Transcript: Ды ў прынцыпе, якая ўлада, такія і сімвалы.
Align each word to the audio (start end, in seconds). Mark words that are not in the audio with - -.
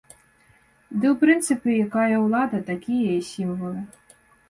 Ды 0.99 1.05
ў 1.09 1.11
прынцыпе, 1.25 1.69
якая 1.85 2.17
ўлада, 2.25 2.65
такія 2.73 3.11
і 3.21 3.25
сімвалы. 3.33 3.89